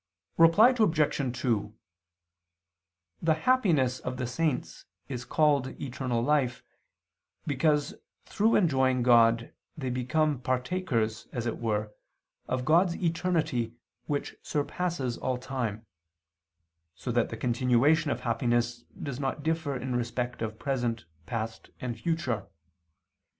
[0.39, 1.37] Reply Obj.
[1.41, 1.73] 2:
[3.21, 6.63] The happiness of the saints is called eternal life,
[7.45, 7.93] because
[8.25, 11.93] through enjoying God they become partakers, as it were,
[12.47, 13.75] of God's eternity
[14.07, 15.85] which surpasses all time:
[16.95, 21.95] so that the continuation of happiness does not differ in respect of present, past and
[21.99, 22.47] future.